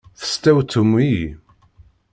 [0.19, 1.27] Testewtwem-iyi!